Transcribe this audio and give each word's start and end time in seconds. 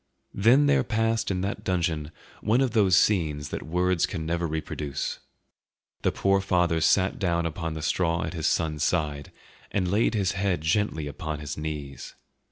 Then 0.33 0.65
there 0.65 0.83
passed 0.83 1.29
in 1.29 1.41
that 1.41 1.63
dungeon 1.63 2.11
one 2.41 2.59
of 2.59 2.71
those 2.71 2.95
scenes 2.95 3.49
that 3.49 3.61
words 3.61 4.07
can 4.07 4.25
never 4.25 4.47
reproduce. 4.47 5.19
The 6.01 6.11
poor 6.11 6.41
father 6.41 6.81
sat 6.81 7.19
down 7.19 7.45
on 7.45 7.73
the 7.75 7.83
straw 7.83 8.23
at 8.23 8.33
his 8.33 8.47
son's 8.47 8.83
side 8.83 9.31
and 9.71 9.91
laid 9.91 10.15
his 10.15 10.31
head 10.31 10.61
gently 10.61 11.05
upon 11.05 11.37
his 11.37 11.55
knees. 11.55 12.15